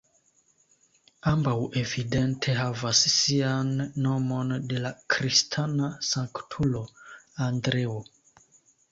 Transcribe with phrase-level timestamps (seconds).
[1.31, 1.51] Ambaŭ
[1.81, 3.69] evidente havas sian
[4.05, 6.81] nomon de la kristana sanktulo
[7.49, 7.99] Andreo.